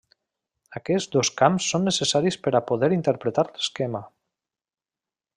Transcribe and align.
Aquests 0.77 1.09
dos 1.15 1.29
camps 1.41 1.67
són 1.73 1.85
necessaris 1.89 2.39
per 2.47 2.53
a 2.59 2.63
poder 2.71 2.89
interpretar 2.99 3.45
l'esquema. 3.51 4.05